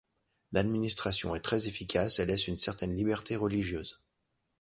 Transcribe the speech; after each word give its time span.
L’administration 0.51 1.35
est 1.35 1.41
très 1.41 1.67
efficace 1.67 2.17
et 2.17 2.25
laisse 2.25 2.47
une 2.47 2.57
certaine 2.57 2.95
liberté 2.95 3.35
religieuse. 3.35 4.01